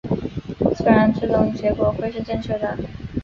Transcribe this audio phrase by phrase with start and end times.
[0.75, 2.75] 虽然最终结果会是正确的